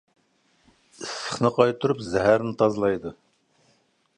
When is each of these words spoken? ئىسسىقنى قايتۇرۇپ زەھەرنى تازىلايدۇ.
ئىسسىقنى 0.93 1.51
قايتۇرۇپ 1.59 2.01
زەھەرنى 2.07 2.57
تازىلايدۇ. 2.63 3.13